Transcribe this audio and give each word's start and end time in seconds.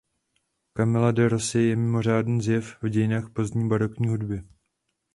Camilla 0.77 1.11
de 1.13 1.29
Rossi 1.29 1.59
je 1.69 1.75
mimořádný 1.75 2.41
zjev 2.41 2.77
v 2.83 2.87
dějinách 2.89 3.29
pozdní 3.29 3.69
barokní 3.69 4.07
hudby. 4.07 4.43